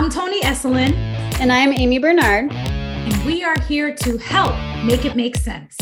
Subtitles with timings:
[0.00, 0.94] I'm Toni Esselin.
[1.40, 2.50] And I'm Aimee Bernard.
[2.50, 5.76] And we are here to help make it make sense.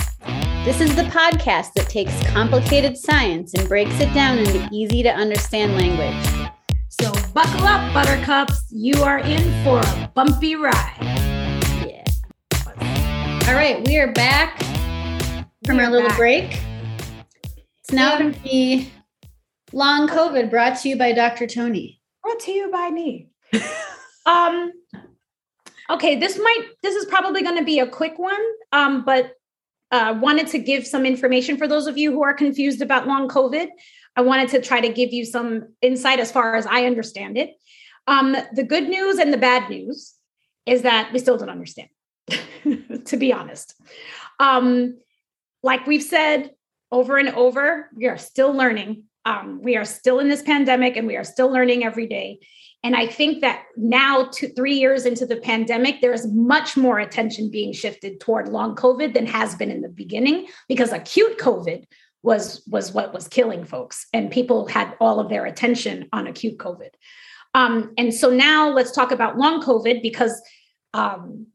[0.64, 5.08] This is the podcast that takes complicated science and breaks it down into easy to
[5.08, 6.50] understand language.
[6.88, 8.60] So buckle up, buttercups.
[8.72, 10.96] You are in for a bumpy ride.
[11.86, 12.04] Yeah.
[13.46, 14.60] All right, we are back
[15.64, 16.18] from our little back.
[16.18, 16.60] break.
[17.78, 18.90] It's now going to be
[19.72, 21.46] long COVID brought to you by Dr.
[21.46, 22.00] Toni.
[22.20, 23.30] Brought to you by me.
[24.28, 24.72] um
[25.90, 28.40] okay, this might this is probably going to be a quick one.
[28.72, 29.32] Um, but
[29.90, 33.28] uh, wanted to give some information for those of you who are confused about long
[33.28, 33.68] COVID.
[34.16, 37.54] I wanted to try to give you some insight as far as I understand it.
[38.06, 40.14] Um, the good news and the bad news
[40.66, 41.88] is that we still don't understand,
[43.06, 43.74] to be honest.
[44.40, 44.98] Um,
[45.62, 46.50] like we've said
[46.90, 49.04] over and over, we are still learning.
[49.28, 52.40] Um, we are still in this pandemic and we are still learning every day.
[52.82, 56.98] And I think that now, two, three years into the pandemic, there is much more
[56.98, 61.84] attention being shifted toward long COVID than has been in the beginning because acute COVID
[62.22, 66.56] was was what was killing folks, and people had all of their attention on acute
[66.56, 66.90] COVID.
[67.54, 70.40] Um, and so now let's talk about long COVID because
[70.94, 71.48] um,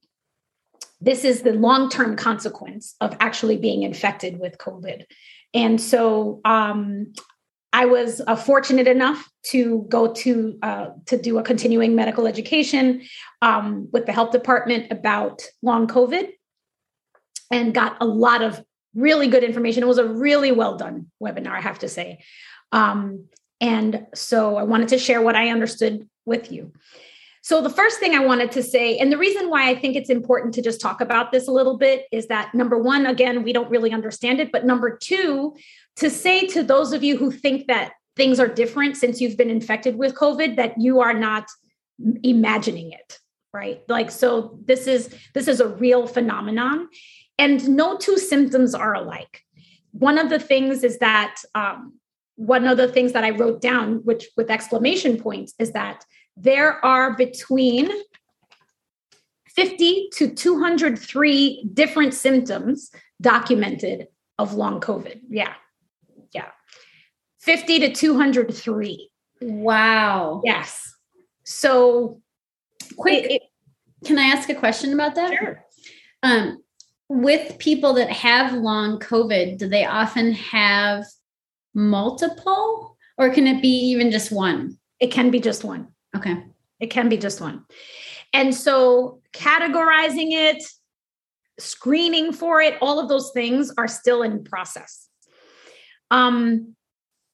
[1.02, 5.06] this is the long term consequence of actually being infected with COVID.
[5.53, 7.14] And so um,
[7.73, 13.02] I was uh, fortunate enough to go to uh, to do a continuing medical education
[13.41, 16.29] um, with the health department about long COVID,
[17.51, 18.63] and got a lot of
[18.95, 19.83] really good information.
[19.83, 22.23] It was a really well done webinar, I have to say.
[22.71, 23.25] Um,
[23.59, 26.73] and so I wanted to share what I understood with you.
[27.41, 30.09] So, the first thing I wanted to say, and the reason why I think it's
[30.09, 33.51] important to just talk about this a little bit is that number one, again, we
[33.51, 34.49] don't really understand it.
[34.49, 35.53] But number two,
[35.97, 39.49] to say to those of you who think that things are different since you've been
[39.49, 41.47] infected with COVID, that you are not
[42.23, 43.19] imagining it,
[43.53, 43.81] right?
[43.88, 46.90] Like, so this is this is a real phenomenon,
[47.38, 49.41] and no two symptoms are alike.
[49.91, 51.94] One of the things is that um,
[52.35, 56.03] one of the things that I wrote down, which with exclamation points, is that
[56.35, 57.91] there are between
[59.56, 62.89] 50 to 203 different symptoms
[63.22, 64.07] documented
[64.39, 65.22] of long COVID.
[65.29, 65.53] Yeah.
[67.44, 69.09] 50 to 203.
[69.41, 70.41] Wow.
[70.45, 70.95] Yes.
[71.44, 72.21] So
[72.95, 73.25] quick.
[73.25, 73.41] It, it,
[74.05, 75.33] can I ask a question about that?
[75.38, 75.66] Sure.
[76.23, 76.63] Um,
[77.09, 81.05] with people that have long COVID, do they often have
[81.73, 84.77] multiple or can it be even just one?
[85.01, 85.89] It can be just one.
[86.15, 86.44] Okay.
[86.79, 87.65] It can be just one.
[88.31, 90.63] And so categorizing it,
[91.59, 95.09] screening for it, all of those things are still in process.
[96.13, 96.75] Um,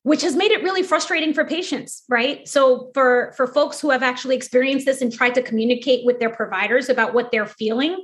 [0.03, 2.47] which has made it really frustrating for patients right?
[2.47, 6.29] So for for folks who have actually experienced this and tried to communicate with their
[6.29, 8.01] providers about what they're feeling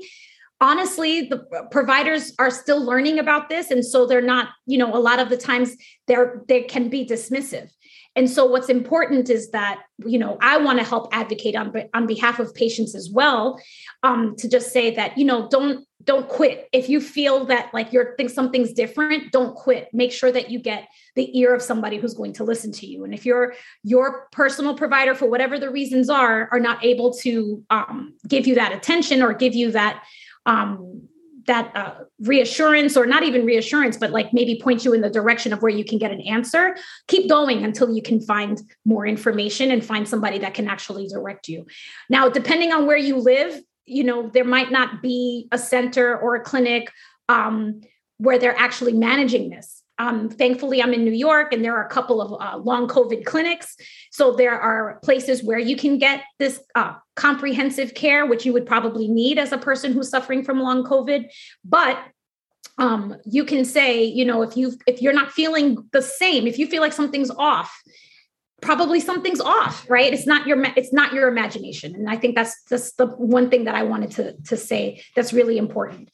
[0.61, 1.37] honestly the
[1.71, 3.71] providers are still learning about this.
[3.71, 5.75] And so they're not you know a lot of the times
[6.07, 7.69] they're they can be dismissive
[8.15, 12.07] and so what's important is that you know i want to help advocate on on
[12.07, 13.59] behalf of patients as well
[14.03, 16.69] um, to just say that you know don't don't quit.
[16.71, 19.89] If you feel that like you're think something's different don't quit.
[19.91, 23.03] Make sure that you get the ear of somebody who's going to listen to you.
[23.03, 27.63] And if your your personal provider for whatever the reasons are are not able to
[27.69, 30.03] um, give you that attention or give you that
[30.45, 31.07] um,
[31.47, 35.53] that uh, reassurance or not even reassurance but like maybe point you in the direction
[35.53, 36.75] of where you can get an answer.
[37.07, 41.47] Keep going until you can find more information and find somebody that can actually direct
[41.47, 41.65] you.
[42.09, 46.35] Now depending on where you live you know there might not be a center or
[46.35, 46.91] a clinic
[47.29, 47.81] um,
[48.17, 51.89] where they're actually managing this um, thankfully, I'm in New York and there are a
[51.89, 53.77] couple of uh, long COVID clinics.
[54.11, 58.65] So there are places where you can get this uh, comprehensive care, which you would
[58.65, 61.29] probably need as a person who's suffering from long COVID.
[61.63, 61.97] But
[62.77, 66.59] um, you can say, you know, if you if you're not feeling the same, if
[66.59, 67.81] you feel like something's off,
[68.61, 72.63] probably something's off right it's not your it's not your imagination and i think that's
[72.67, 76.09] just the one thing that i wanted to to say that's really important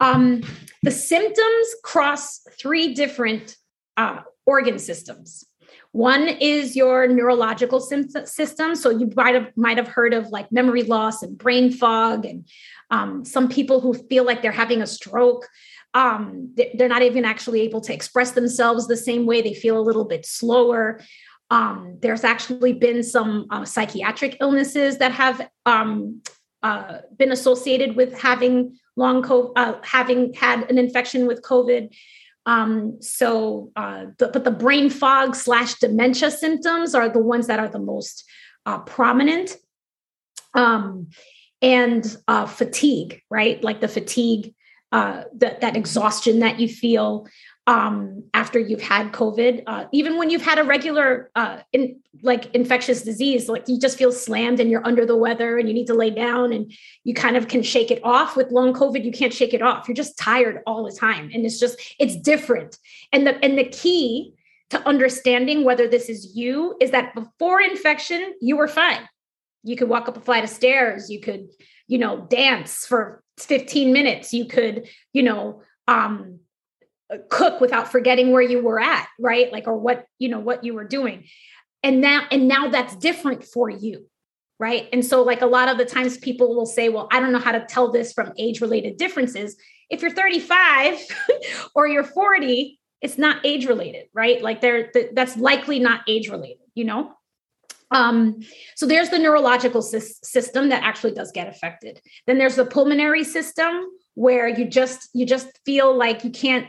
[0.00, 0.42] um,
[0.82, 3.56] the symptoms cross three different
[3.96, 5.44] uh, organ systems.
[5.92, 8.74] One is your neurological system.
[8.76, 12.48] So you might have might have heard of like memory loss and brain fog, and
[12.90, 15.48] um, some people who feel like they're having a stroke.
[15.92, 19.42] Um, they're not even actually able to express themselves the same way.
[19.42, 21.00] They feel a little bit slower.
[21.50, 26.22] Um, there's actually been some uh, psychiatric illnesses that have um,
[26.62, 31.94] uh, been associated with having long COVID, uh, having had an infection with COVID.
[32.46, 37.60] Um, so, uh, the, but the brain fog slash dementia symptoms are the ones that
[37.60, 38.24] are the most
[38.66, 39.56] uh, prominent.
[40.54, 41.08] um,
[41.62, 43.62] and uh, fatigue, right?
[43.62, 44.54] Like the fatigue,
[44.92, 47.28] uh, that that exhaustion that you feel
[47.70, 52.52] um, after you've had COVID, uh, even when you've had a regular, uh, in, like
[52.52, 55.86] infectious disease, like you just feel slammed and you're under the weather and you need
[55.86, 56.72] to lay down and
[57.04, 58.36] you kind of can shake it off.
[58.36, 59.86] With long COVID, you can't shake it off.
[59.86, 62.76] You're just tired all the time, and it's just it's different.
[63.12, 64.34] And the and the key
[64.70, 69.08] to understanding whether this is you is that before infection, you were fine.
[69.62, 71.08] You could walk up a flight of stairs.
[71.08, 71.50] You could,
[71.86, 74.34] you know, dance for 15 minutes.
[74.34, 76.40] You could, you know, um,
[77.28, 79.50] cook without forgetting where you were at, right?
[79.52, 81.24] Like, or what, you know, what you were doing.
[81.82, 84.06] And now, and now that's different for you.
[84.58, 84.90] Right.
[84.92, 87.38] And so, like, a lot of the times people will say, well, I don't know
[87.38, 89.56] how to tell this from age related differences.
[89.88, 90.98] If you're 35
[91.74, 94.42] or you're 40, it's not age related, right?
[94.42, 97.14] Like, there, that's likely not age related, you know?
[97.90, 98.40] Um,
[98.76, 102.00] so there's the neurological sy- system that actually does get affected.
[102.26, 106.66] Then there's the pulmonary system where you just you just feel like you can't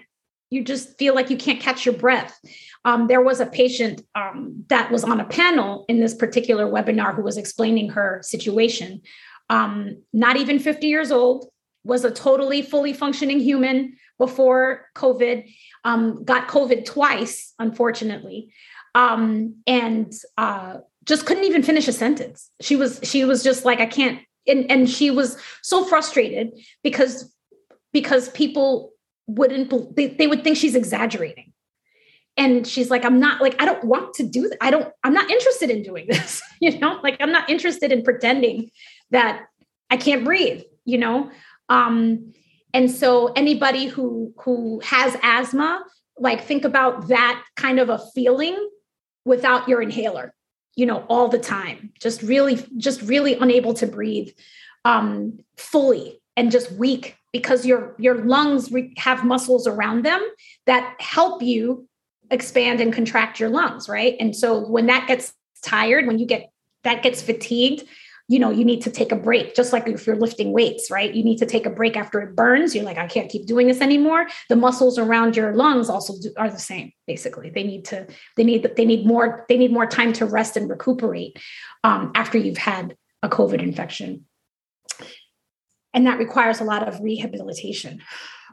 [0.51, 2.39] you just feel like you can't catch your breath.
[2.85, 7.15] Um, there was a patient um, that was on a panel in this particular webinar
[7.15, 9.01] who was explaining her situation.
[9.49, 11.47] Um, not even 50 years old,
[11.83, 15.51] was a totally fully functioning human before COVID,
[15.83, 18.53] um, got COVID twice, unfortunately,
[18.93, 22.49] um, and uh, just couldn't even finish a sentence.
[22.61, 26.51] She was she was just like I can't, and and she was so frustrated
[26.83, 27.33] because
[27.93, 28.91] because people
[29.35, 31.53] wouldn't they, they would think she's exaggerating.
[32.37, 35.13] And she's like i'm not like i don't want to do that i don't i'm
[35.13, 36.99] not interested in doing this you know?
[37.03, 38.71] Like i'm not interested in pretending
[39.11, 39.47] that
[39.89, 41.29] i can't breathe you know?
[41.69, 42.33] Um
[42.73, 45.83] and so anybody who who has asthma
[46.17, 48.57] like think about that kind of a feeling
[49.25, 50.33] without your inhaler
[50.75, 51.91] you know all the time.
[52.01, 54.29] Just really just really unable to breathe
[54.85, 60.21] um fully and just weak because your your lungs re- have muscles around them
[60.65, 61.87] that help you
[62.29, 64.15] expand and contract your lungs right?
[64.19, 65.33] And so when that gets
[65.63, 66.51] tired when you get
[66.83, 67.87] that gets fatigued
[68.27, 69.55] you know you need to take a break.
[69.55, 71.13] Just like if you're lifting weights right?
[71.13, 72.73] You need to take a break after it burns.
[72.73, 74.27] You're like i can't keep doing this anymore.
[74.47, 77.49] The muscles around your lungs also do, are the same basically.
[77.49, 78.07] They need to
[78.37, 81.37] they need they need more they need more time to rest and recuperate
[81.83, 84.25] um, after you've had a covid infection
[85.93, 88.01] and that requires a lot of rehabilitation.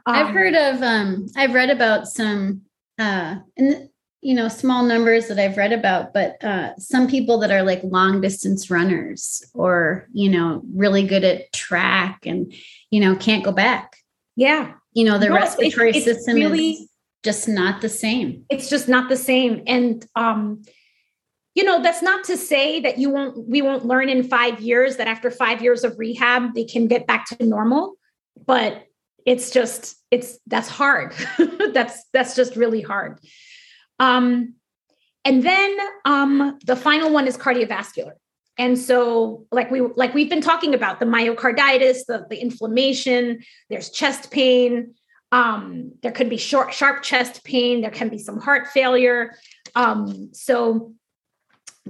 [0.05, 2.61] Um, I've heard of, um, I've read about some,
[2.97, 3.89] uh, and
[4.21, 7.81] you know, small numbers that I've read about, but uh, some people that are like
[7.83, 12.53] long distance runners or you know really good at track and
[12.89, 13.95] you know can't go back.
[14.35, 16.89] Yeah, you know the no, respiratory it's, it's system really, is
[17.23, 18.43] just not the same.
[18.49, 20.63] It's just not the same, and um,
[21.59, 24.95] you know that's not to say that you won't we won't learn in five years
[24.97, 27.95] that after five years of rehab they can get back to normal
[28.45, 28.85] but
[29.25, 31.13] it's just it's that's hard.
[31.73, 33.19] That's that's just really hard.
[33.99, 34.55] Um
[35.23, 38.13] and then um the final one is cardiovascular.
[38.57, 43.91] And so like we like we've been talking about the myocarditis the, the inflammation there's
[43.91, 44.95] chest pain
[45.31, 49.35] um there could be short sharp chest pain there can be some heart failure.
[49.75, 50.95] Um so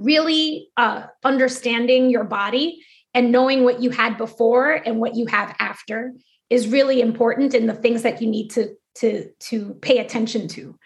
[0.00, 5.54] really uh, understanding your body and knowing what you had before and what you have
[5.58, 6.12] after
[6.48, 10.76] is really important in the things that you need to to to pay attention to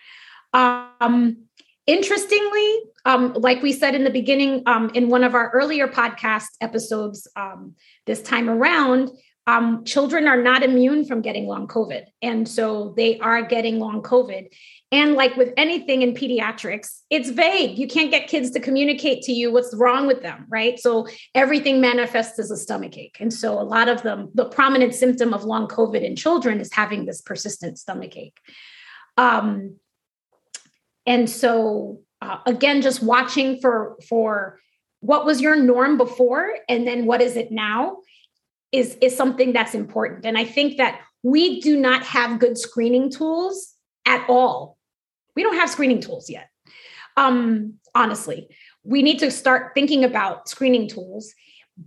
[0.53, 1.39] um
[1.87, 6.49] interestingly um like we said in the beginning um in one of our earlier podcast
[6.61, 9.11] episodes um this time around
[9.47, 12.05] um, children are not immune from getting long COVID.
[12.23, 14.49] And so they are getting long COVID.
[14.93, 17.79] And like with anything in pediatrics, it's vague.
[17.79, 20.79] You can't get kids to communicate to you what's wrong with them, right?
[20.79, 23.17] So everything manifests as a stomach ache.
[23.19, 26.73] And so a lot of them, the prominent symptom of long COVID in children is
[26.73, 28.39] having this persistent stomach ache.
[29.17, 29.77] Um,
[31.07, 34.61] and so uh, again, just watching for for
[35.05, 37.99] what was your norm before and then what is it now
[38.73, 43.11] is is something that's important and i think that we do not have good screening
[43.11, 43.74] tools
[44.07, 44.77] at all.
[45.37, 46.49] We don't have screening tools yet.
[47.17, 48.49] Um honestly
[48.83, 51.33] we need to start thinking about screening tools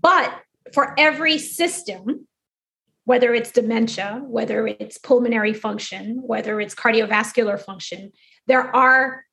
[0.01, 0.33] but
[0.73, 2.27] for every system
[3.03, 8.11] whether it's dementia whether it's pulmonary function whether it's cardiovascular function
[8.47, 9.23] there are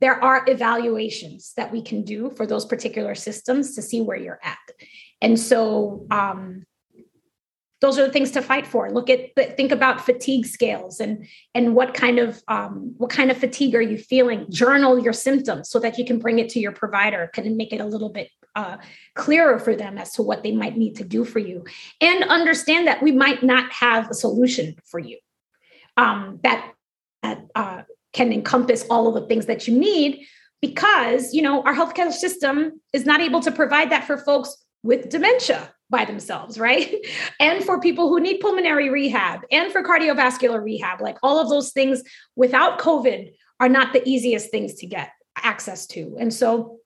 [0.00, 4.38] there are evaluations that we can do for those particular systems to see where you're
[4.44, 4.56] at.
[5.20, 6.64] And so um,
[7.80, 8.90] those are the things to fight for.
[8.90, 13.38] Look at think about fatigue scales and and what kind of um, what kind of
[13.38, 14.46] fatigue are you feeling?
[14.50, 17.30] Journal your symptoms so that you can bring it to your provider.
[17.32, 18.76] Can make it a little bit uh,
[19.14, 21.64] clearer for them as to what they might need to do for you
[22.00, 25.16] and understand that we might not have a solution for you
[25.96, 26.72] um, that,
[27.22, 27.82] that uh,
[28.12, 30.26] can encompass all of the things that you need
[30.60, 35.08] because you know our healthcare system is not able to provide that for folks with
[35.08, 36.94] dementia by themselves right?
[37.40, 41.72] And for people who need pulmonary rehab and for cardiovascular rehab like all of those
[41.72, 42.02] things
[42.36, 46.16] without covid are not the easiest things to get access to.
[46.18, 46.78] And so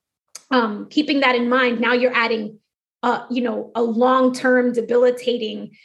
[0.51, 2.59] um, keeping that in mind now you're adding
[3.03, 5.77] uh, you know a long-term debilitating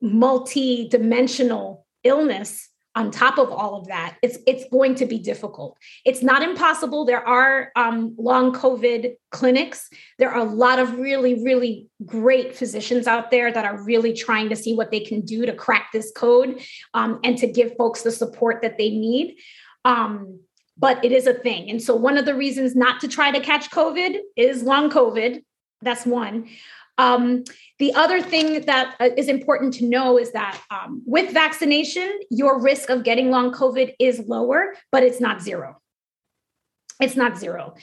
[0.00, 5.78] multi-dimensional illness on top of all of that it's it's going to be difficult.
[6.04, 7.04] It's not impossible.
[7.04, 9.88] There are um, long covid clinics.
[10.18, 14.48] There are a lot of really really great physicians out there that are really trying
[14.50, 16.60] to see what they can do to crack this code
[16.94, 19.36] um, and to give folks the support that they need.
[19.84, 20.40] Um,
[20.78, 21.70] but it is a thing.
[21.70, 25.42] And so one of the reasons not to try to catch covid is long covid.
[25.80, 26.48] That's one
[26.98, 27.44] um,
[27.78, 32.90] the other thing that uh, important to know is that um, with vaccination, your risk
[32.90, 35.80] of getting long COVID is lower, but it's not zero.
[37.00, 37.74] It's not zero.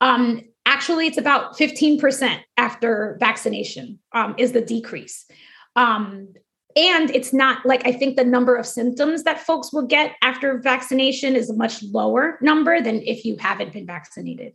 [0.00, 5.26] Um, actually, it's about 15% after vaccination um, is the decrease.
[5.76, 6.34] Um,
[6.76, 10.58] and it's not like I think the number of symptoms that folks will get after
[10.58, 14.54] vaccination is a much lower number than if you haven't been vaccinated.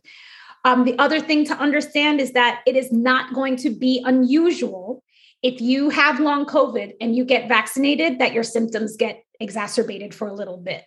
[0.64, 5.02] Um, the other thing to understand is that it is not going to be unusual
[5.42, 10.28] if you have long COVID and you get vaccinated, that your symptoms get exacerbated for
[10.28, 10.84] a little bit.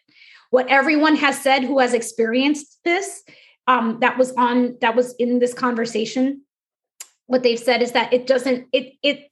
[0.51, 3.24] What everyone has said who has experienced this,
[3.65, 6.44] um, that was on that was in this conversation,
[7.25, 9.32] what they've said is that it doesn't it it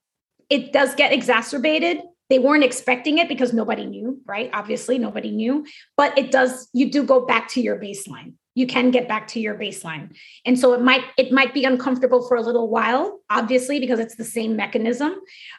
[0.49, 2.01] it does get exacerbated.
[2.29, 4.49] They weren't expecting it because nobody knew, right?
[4.53, 5.65] Obviously, nobody knew,
[5.97, 6.69] but it does.
[6.73, 10.15] You do go back to your baseline you can get back to your baseline.
[10.45, 14.15] And so it might it might be uncomfortable for a little while obviously because it's
[14.15, 15.15] the same mechanism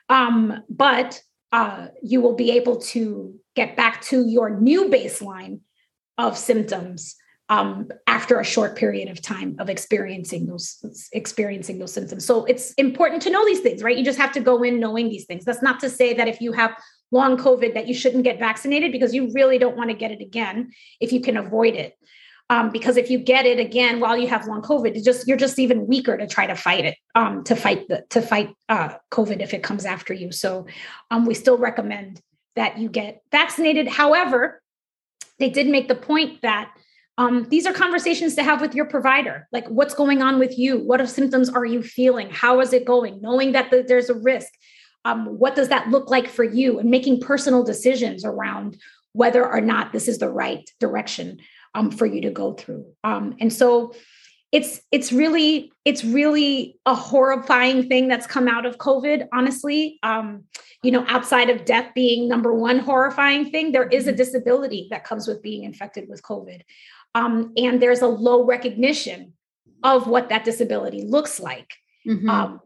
[0.08, 1.20] um, but
[1.52, 5.60] uh, you will be able to get back to your new baseline
[6.16, 7.16] of symptoms
[7.48, 10.78] um, after a short period of time of experiencing those
[11.12, 12.24] experiencing those symptoms.
[12.24, 13.96] So it's important to know these things right?
[13.96, 15.44] You just have to go in knowing these things.
[15.44, 16.74] That's not to say that if you have
[17.10, 20.22] long covid that you shouldn't get vaccinated because you really don't want to get it
[20.22, 21.94] again if you can avoid it
[22.52, 25.38] um, because if you get it again while you have long COVID, it's just you're
[25.38, 28.90] just even weaker to try to fight it, um, to fight the to fight uh,
[29.10, 30.30] COVID if it comes after you.
[30.30, 30.66] So
[31.10, 32.20] um, we still recommend
[32.54, 33.88] that you get vaccinated.
[33.88, 34.60] However,
[35.38, 36.70] they did make the point that
[37.16, 39.48] um, these are conversations to have with your provider.
[39.50, 40.76] Like, what's going on with you?
[40.76, 42.28] What symptoms are you feeling?
[42.28, 43.22] How is it going?
[43.22, 44.52] Knowing that the, there's a risk.
[45.06, 46.78] Um, what does that look like for you?
[46.78, 48.76] And making personal decisions around
[49.14, 51.40] whether or not this is the right direction
[51.74, 52.86] um, for you to go through.
[53.04, 53.94] Um, and so
[54.52, 59.28] it's it's really it's really a horrifying thing that's come out of COVID.
[59.32, 60.44] Honestly, um,
[60.82, 64.18] you know, outside of death being number one horrifying thing, there is a mm-hmm.
[64.18, 66.60] disability that comes with being infected with COVID,
[67.14, 69.32] um, and there's a low recognition
[69.82, 71.72] of what that disability looks like.
[72.06, 72.28] Mm-hmm.
[72.28, 72.60] Um,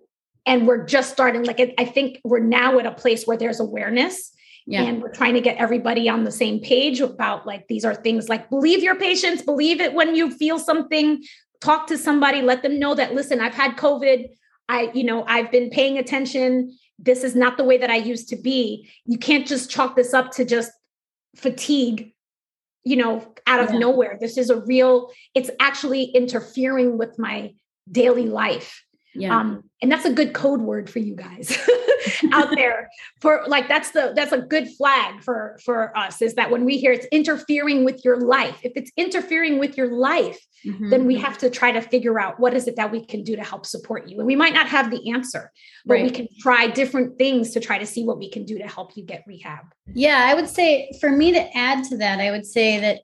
[0.44, 1.44] and we're just starting.
[1.44, 4.32] Like I think we're now at a place where there's awareness
[4.66, 4.82] yeah.
[4.82, 8.28] And we're trying to get everybody on the same page about like these are things
[8.28, 11.22] like believe your patients, believe it when you feel something,
[11.60, 14.26] talk to somebody, let them know that listen, I've had COVID.
[14.68, 16.76] I, you know, I've been paying attention.
[16.98, 18.90] This is not the way that I used to be.
[19.04, 20.72] You can't just chalk this up to just
[21.36, 22.12] fatigue,
[22.82, 23.78] you know, out of yeah.
[23.78, 24.18] nowhere.
[24.20, 27.54] This is a real, it's actually interfering with my
[27.90, 28.82] daily life.
[29.18, 29.38] Yeah.
[29.38, 31.56] Um, and that's a good code word for you guys
[32.32, 32.88] out there
[33.20, 36.78] for like that's the that's a good flag for for us is that when we
[36.78, 40.90] hear it's interfering with your life if it's interfering with your life mm-hmm.
[40.90, 43.36] then we have to try to figure out what is it that we can do
[43.36, 45.52] to help support you and we might not have the answer
[45.84, 46.04] but right.
[46.04, 48.96] we can try different things to try to see what we can do to help
[48.96, 52.46] you get rehab yeah i would say for me to add to that i would
[52.46, 53.00] say that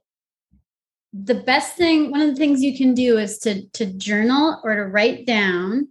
[1.12, 4.74] the best thing one of the things you can do is to to journal or
[4.74, 5.86] to write down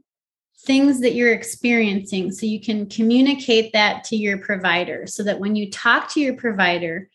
[0.66, 5.56] things that you're experiencing so you can communicate that to your provider so that when
[5.56, 7.10] you talk to your provider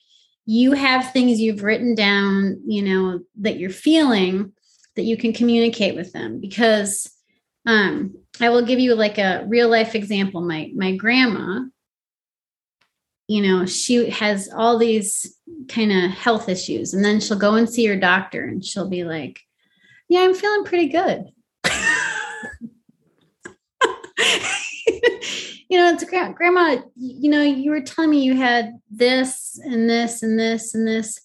[0.47, 4.53] you have things you've written down you know that you're feeling
[4.97, 6.41] that you can communicate with them.
[6.41, 7.11] Because
[7.67, 10.41] um, i will give you like a real life example.
[10.41, 11.65] My my grandma
[13.29, 15.37] you know she has all these
[15.69, 19.03] kind of health issues and then she'll go and see her doctor and she'll be
[19.03, 19.41] like
[20.09, 21.25] yeah i'm feeling pretty good
[25.69, 30.23] you know, it's grandma, you know, you were telling me you had this and this
[30.23, 31.21] and this and this.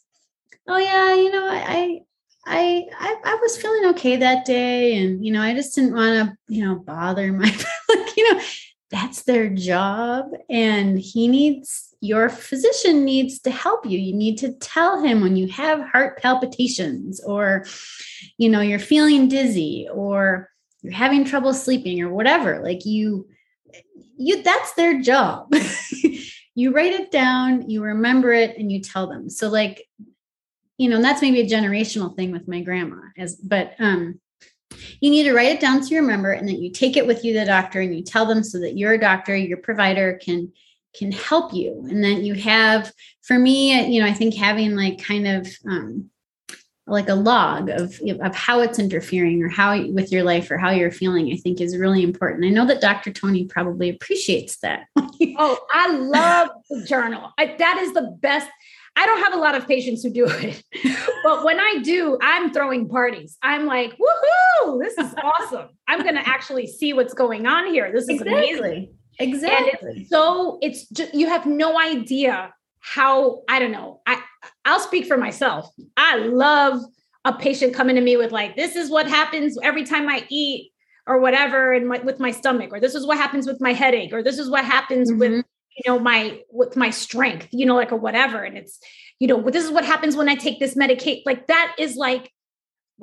[0.68, 2.02] Oh yeah, you know, I
[2.46, 6.30] I, I I was feeling okay that day, and you know, I just didn't want
[6.30, 7.46] to, you know, bother my
[7.90, 8.42] like, you know,
[8.90, 14.00] that's their job, and he needs your physician needs to help you.
[14.00, 17.66] You need to tell him when you have heart palpitations, or
[18.38, 20.50] you know, you're feeling dizzy, or
[20.82, 22.62] you're having trouble sleeping, or whatever.
[22.64, 23.28] Like you,
[24.22, 25.54] you that's their job.
[26.56, 29.30] you write it down, you remember it, and you tell them.
[29.30, 29.88] So like
[30.78, 34.20] you know, and that's maybe a generational thing with my grandma as but um
[35.00, 37.24] you need to write it down so you remember and then you take it with
[37.24, 40.52] you to the doctor and you tell them so that your doctor, your provider can
[40.94, 41.86] can help you.
[41.90, 46.10] And then you have for me, you know, I think having like kind of um
[46.88, 50.72] like a log of of how it's interfering or how with your life or how
[50.72, 54.88] you're feeling i think is really important i know that dr toni probably appreciates that
[55.38, 58.50] oh i love the journal I, that is the best
[58.96, 60.64] I don't have a lot of patients who do it,
[61.24, 63.38] but when I do, I'm throwing parties.
[63.42, 65.70] I'm like, woohoo, this is awesome.
[65.88, 67.92] I'm going to actually see what's going on here.
[67.94, 68.34] This is exactly.
[68.34, 68.94] amazing.
[69.18, 70.02] Exactly.
[70.02, 74.02] It's so it's just, you have no idea how, I don't know.
[74.06, 74.22] I,
[74.66, 75.70] I'll speak for myself.
[75.98, 76.82] I love
[77.26, 80.72] a patient coming to me with like, this is what happens every time I eat
[81.08, 84.24] or whatever and with my stomach, or this is what happens with my headache, or
[84.24, 85.20] this is what happens mm-hmm.
[85.20, 85.46] with
[85.78, 88.80] you know my with my strength you know like or whatever and it's
[89.20, 92.32] you know this is what happens when i take this medicate like that is like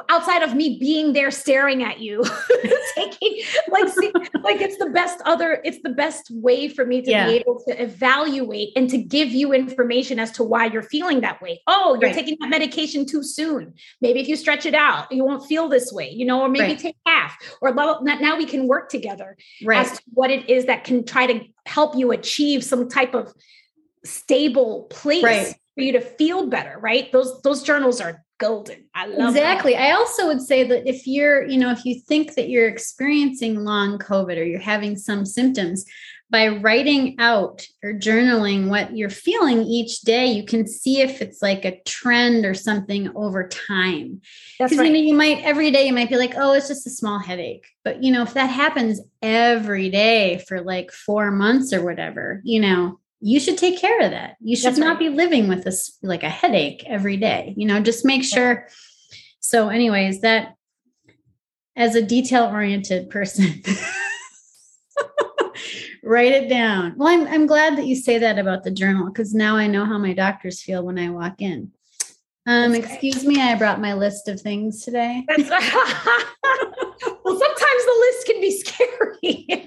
[0.09, 2.23] outside of me being there staring at you
[2.95, 4.12] taking like see,
[4.43, 7.26] like it's the best other it's the best way for me to yeah.
[7.26, 11.40] be able to evaluate and to give you information as to why you're feeling that
[11.43, 12.14] way oh you're right.
[12.14, 15.93] taking that medication too soon maybe if you stretch it out you won't feel this
[15.93, 16.78] way you know or maybe right.
[16.78, 19.87] take half or now we can work together right.
[19.87, 23.33] as to what it is that can try to help you achieve some type of
[24.05, 25.55] stable place right.
[25.75, 28.85] for you to feel better right those those journals are golden.
[28.95, 29.73] I love exactly.
[29.73, 29.83] That.
[29.83, 33.64] I also would say that if you're, you know, if you think that you're experiencing
[33.64, 35.84] long COVID or you're having some symptoms,
[36.30, 41.41] by writing out or journaling what you're feeling each day, you can see if it's
[41.41, 44.21] like a trend or something over time.
[44.58, 44.86] Because right.
[44.86, 47.19] you know, you might every day you might be like, oh, it's just a small
[47.19, 47.67] headache.
[47.82, 52.60] But you know, if that happens every day for like four months or whatever, you
[52.60, 54.37] know, you should take care of that.
[54.41, 54.99] You should That's not right.
[54.99, 57.54] be living with this like a headache every day.
[57.57, 58.69] You know, just make sure.
[59.41, 60.54] So, anyways, that
[61.76, 63.63] as a detail oriented person,
[66.02, 66.95] write it down.
[66.97, 69.85] Well, I'm I'm glad that you say that about the journal because now I know
[69.85, 71.73] how my doctors feel when I walk in.
[72.47, 75.23] Um, excuse me, I brought my list of things today.
[75.28, 75.39] well,
[77.26, 79.67] sometimes the list can be scary.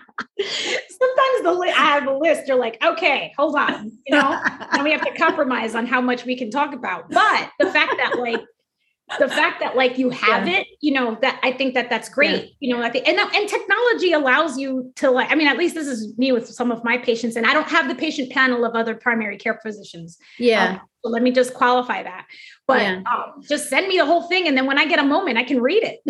[0.38, 2.46] sometimes the li- I have a list.
[2.46, 4.40] You're like, okay, hold on, you know,
[4.72, 7.10] and we have to compromise on how much we can talk about.
[7.10, 8.42] But the fact that like
[9.18, 10.58] the fact that like you have yeah.
[10.58, 12.42] it, you know, that I think that that's great.
[12.42, 12.50] Yeah.
[12.60, 15.30] You know, I think and and technology allows you to like.
[15.30, 17.68] I mean, at least this is me with some of my patients, and I don't
[17.68, 20.18] have the patient panel of other primary care physicians.
[20.38, 20.72] Yeah.
[20.72, 22.26] Um, so let me just qualify that.
[22.66, 23.02] But yeah.
[23.06, 25.44] um, just send me the whole thing, and then when I get a moment, I
[25.44, 26.00] can read it.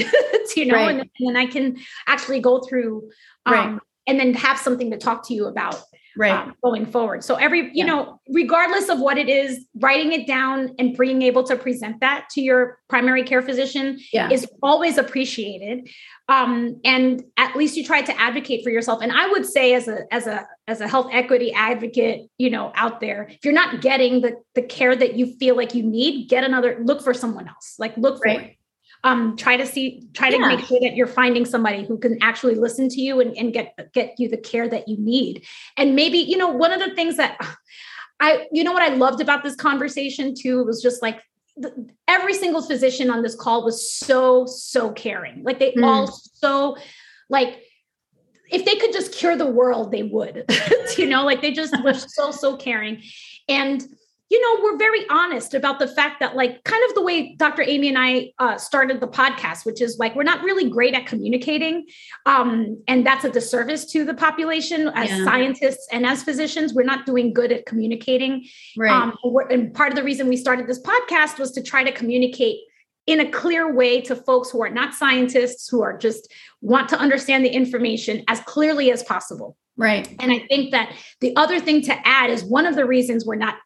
[0.57, 0.91] you know, right.
[0.91, 3.11] and, and, then I can actually go through
[3.45, 5.83] um, right and then have something to talk to you about
[6.17, 7.85] right um, going forward so every you yeah.
[7.85, 12.27] know regardless of what it is writing it down and being able to present that
[12.31, 14.31] to your primary care physician yeah.
[14.31, 15.89] is always appreciated
[16.29, 19.89] um, and at least you try to advocate for yourself and i would say as
[19.89, 23.81] a as a as a health equity advocate you know out there if you're not
[23.81, 27.47] getting the the care that you feel like you need get another look for someone
[27.47, 28.56] else like look for right.
[29.05, 30.49] Um, try to see try to yeah.
[30.49, 33.93] make sure that you're finding somebody who can actually listen to you and, and get
[33.93, 35.45] get you the care that you need
[35.77, 37.39] and maybe you know one of the things that
[38.21, 41.21] i you know what i loved about this conversation too was just like
[41.57, 45.85] the, every single physician on this call was so so caring like they mm.
[45.85, 46.77] all so
[47.29, 47.63] like
[48.51, 50.45] if they could just cure the world they would
[50.97, 53.03] you know like they just were so so caring
[53.49, 53.85] and
[54.29, 57.63] you know, we're very honest about the fact that, like, kind of the way Dr.
[57.63, 61.07] Aimee and I uh, started the podcast, which is like we're not really great at
[61.07, 61.87] communicating.
[62.25, 65.25] Um, and that's a disservice to the population as yeah.
[65.25, 66.75] scientists and as physicians.
[66.75, 68.47] We're not doing good at communicating.
[68.77, 68.91] Right.
[68.91, 69.17] Um,
[69.49, 72.59] and part of the reason we started this podcast was to try to communicate
[73.07, 76.99] in a clear way to folks who are not scientists, who are just want to
[76.99, 79.57] understand the information as clearly as possible.
[79.77, 80.09] Right.
[80.19, 83.37] And I think that the other thing to add is one of the reasons we're
[83.37, 83.57] not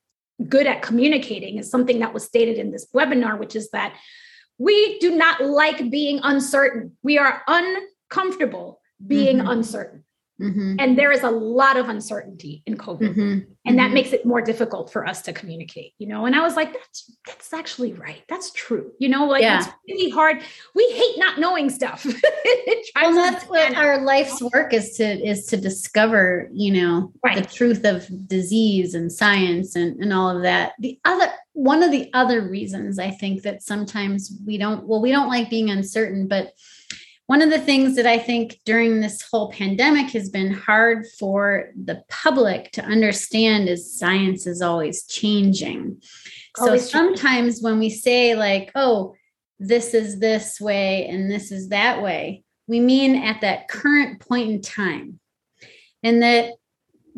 [0.49, 3.95] good at communicating is something that was stated in this webinar, which is that
[4.59, 6.97] we do not like being uncertain.
[7.03, 9.49] We are uncomfortable being mm-hmm.
[9.49, 10.05] uncertain.
[10.41, 10.77] Mm-hmm.
[10.79, 13.15] And there is a lot of uncertainty in COVID.
[13.15, 13.39] Mm-hmm.
[13.67, 13.95] And that mm-hmm.
[13.95, 16.25] makes it more difficult for us to communicate, you know.
[16.25, 18.23] And I was like, that's that's actually right.
[18.29, 18.93] That's true.
[18.99, 19.59] You know, like yeah.
[19.59, 20.43] it's really hard.
[20.75, 22.07] We hate not knowing stuff.
[22.97, 27.37] well, that's what our life's work is to is to discover, you know, right.
[27.37, 30.73] the truth of disease and science and, and all of that.
[30.79, 35.13] The other one of the other reasons I think that sometimes we don't well, we
[35.13, 36.55] don't like being uncertain, but
[37.31, 41.71] one of the things that I think during this whole pandemic has been hard for
[41.81, 46.03] the public to understand is science is always changing.
[46.59, 49.15] Always so sometimes when we say, like, oh,
[49.61, 54.51] this is this way and this is that way, we mean at that current point
[54.51, 55.21] in time.
[56.03, 56.55] And that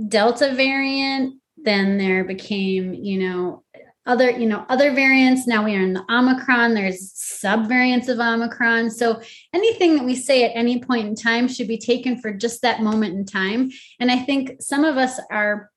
[0.09, 3.65] Delta variant, then there became, you know,
[4.07, 5.47] other you know other variants.
[5.47, 6.75] Now we are in the omicron.
[6.75, 8.91] There's sub variants of omicron.
[8.91, 9.21] So
[9.53, 12.83] anything that we say at any point in time should be taken for just that
[12.83, 13.71] moment in time.
[14.01, 15.71] And i think some of us are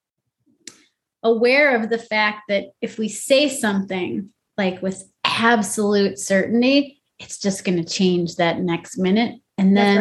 [1.23, 7.63] aware of the fact that if we say something like with absolute certainty it's just
[7.63, 9.39] going to change that next minute.
[9.57, 9.97] And then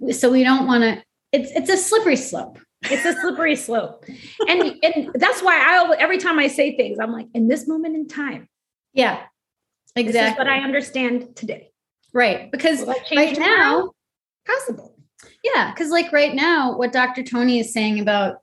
[0.00, 0.14] right.
[0.14, 2.58] so we don't want to it's it's a slippery slope
[2.90, 4.04] it's a slippery slope.
[4.48, 7.96] And and that's why I every time I say things, I'm like, in this moment
[7.96, 8.48] in time.
[8.92, 9.22] Yeah.
[9.96, 10.44] Exactly.
[10.44, 11.70] what I understand today.
[12.12, 12.50] Right.
[12.50, 13.92] Because right now,
[14.46, 14.96] possible.
[15.42, 15.70] Yeah.
[15.70, 17.22] Because like right now, what Dr.
[17.22, 18.38] Toni is saying about,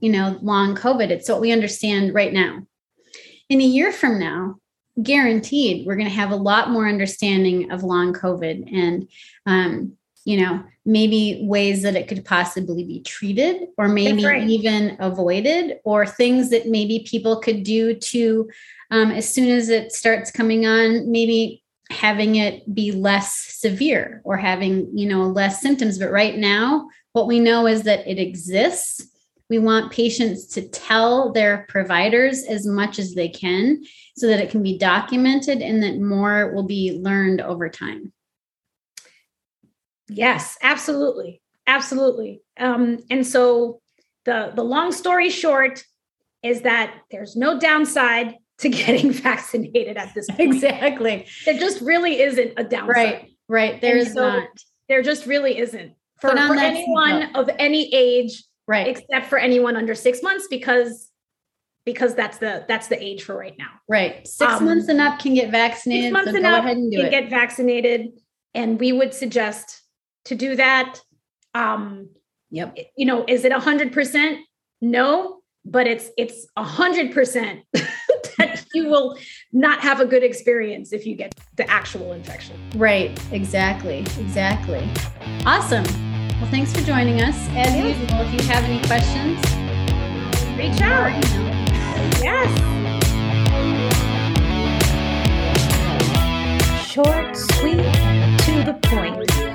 [0.00, 2.66] you know, long COVID, it's what we understand right now.
[3.48, 4.56] In a year from now,
[5.02, 9.08] guaranteed, we're going to have a lot more understanding of long COVID and
[9.46, 14.48] um, you know, maybe ways that it could possibly be treated or maybe right.
[14.48, 18.48] even avoided, or things that maybe people could do to,
[18.92, 24.36] um, as soon as it starts coming on, maybe having it be less severe or
[24.36, 25.98] having, you know, less symptoms.
[25.98, 29.08] But right now, what we know is that it exists.
[29.48, 33.82] We want patients to tell their providers as much as they can
[34.16, 38.12] so that it can be documented and that more will be learned over time.
[40.08, 41.40] Yes, absolutely.
[41.66, 42.42] Absolutely.
[42.58, 43.80] Um, and so
[44.24, 45.84] the the long story short
[46.42, 50.54] is that there's no downside to getting vaccinated at this point.
[50.54, 51.26] Exactly.
[51.44, 52.88] There just really isn't a downside.
[52.88, 53.30] Right.
[53.48, 53.80] Right.
[53.80, 54.48] There is so not.
[54.88, 58.88] There just really isn't for, for anyone of any age, right?
[58.88, 61.10] Except for anyone under six months, because
[61.84, 63.70] because that's the that's the age for right now.
[63.88, 64.26] Right.
[64.26, 66.04] Six um, months and up can get vaccinated.
[66.04, 67.10] Six months so and up can it.
[67.10, 68.20] get vaccinated,
[68.54, 69.82] and we would suggest
[70.26, 71.00] to do that.
[71.54, 72.10] Um,
[72.50, 72.76] yep.
[72.96, 74.40] You know, is it a hundred percent?
[74.80, 79.16] No, but it's it's a hundred percent that you will
[79.52, 82.56] not have a good experience if you get the actual infection.
[82.74, 83.18] Right.
[83.32, 84.00] Exactly.
[84.18, 84.88] Exactly.
[85.46, 85.84] Awesome.
[86.40, 87.36] Well, thanks for joining us.
[87.50, 87.86] As yeah.
[87.86, 89.38] usual, if you have any questions,
[90.58, 91.24] reach out.
[92.22, 92.76] Yes.
[96.86, 97.76] Short, sweet,
[98.44, 99.45] to the point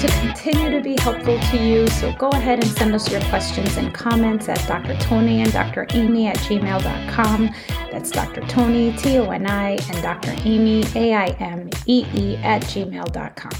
[0.00, 1.86] to continue to be helpful to you.
[1.88, 4.96] So go ahead and send us your questions and comments at Dr.
[4.98, 5.86] Toni and Dr.
[5.86, 7.50] Aimee at gmail.com.
[7.90, 8.42] That's Dr.
[8.42, 10.30] Toni, T O N I, and Dr.
[10.44, 13.52] Aimee, A I M E E, at gmail.com.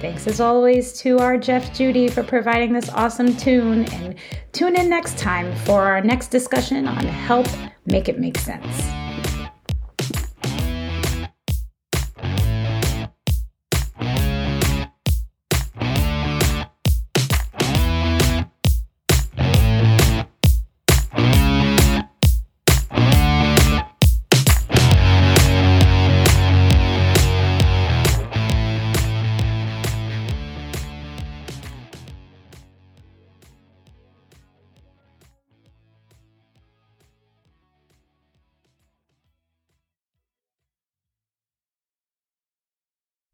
[0.00, 3.84] Thanks as always to our Jeff Judy for providing this awesome tune.
[3.92, 4.16] And
[4.52, 7.46] tune in next time for our next discussion on Help
[7.86, 9.03] Make It Make Sense.